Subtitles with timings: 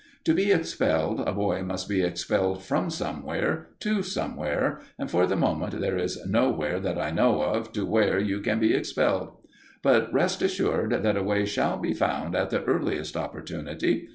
[0.23, 5.35] To be expelled, a boy must be expelled from somewhere to somewhere, and for the
[5.35, 9.37] moment there is nowhere that I know of to where you can be expelled.
[9.83, 14.09] But rest assured that a way shall be found at the earliest opportunity.